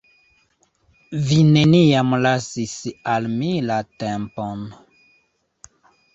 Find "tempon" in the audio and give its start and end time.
4.07-4.67